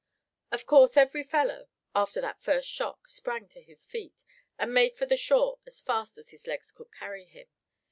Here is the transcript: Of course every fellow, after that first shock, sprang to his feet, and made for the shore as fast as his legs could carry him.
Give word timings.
Of 0.51 0.65
course 0.65 0.97
every 0.97 1.21
fellow, 1.21 1.69
after 1.93 2.21
that 2.21 2.41
first 2.41 2.67
shock, 2.67 3.07
sprang 3.07 3.47
to 3.49 3.61
his 3.61 3.85
feet, 3.85 4.23
and 4.57 4.73
made 4.73 4.95
for 4.97 5.05
the 5.05 5.15
shore 5.15 5.59
as 5.67 5.79
fast 5.79 6.17
as 6.17 6.31
his 6.31 6.47
legs 6.47 6.71
could 6.71 6.91
carry 6.91 7.25
him. 7.25 7.45